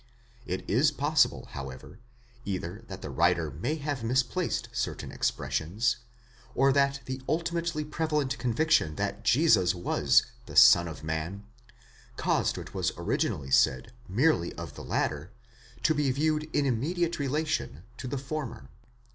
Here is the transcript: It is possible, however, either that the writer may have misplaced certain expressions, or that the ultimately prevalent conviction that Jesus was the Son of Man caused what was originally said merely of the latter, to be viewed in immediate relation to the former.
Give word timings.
It 0.47 0.67
is 0.67 0.89
possible, 0.89 1.49
however, 1.51 1.99
either 2.43 2.83
that 2.87 3.03
the 3.03 3.11
writer 3.11 3.51
may 3.51 3.75
have 3.75 4.03
misplaced 4.03 4.67
certain 4.71 5.11
expressions, 5.11 5.97
or 6.55 6.73
that 6.73 7.01
the 7.05 7.21
ultimately 7.29 7.85
prevalent 7.85 8.35
conviction 8.39 8.95
that 8.95 9.23
Jesus 9.23 9.75
was 9.75 10.23
the 10.47 10.55
Son 10.55 10.87
of 10.87 11.03
Man 11.03 11.45
caused 12.17 12.57
what 12.57 12.73
was 12.73 12.91
originally 12.97 13.51
said 13.51 13.91
merely 14.07 14.53
of 14.53 14.73
the 14.73 14.83
latter, 14.83 15.31
to 15.83 15.93
be 15.93 16.09
viewed 16.09 16.49
in 16.51 16.65
immediate 16.65 17.19
relation 17.19 17.83
to 17.97 18.07
the 18.07 18.17
former. 18.17 18.71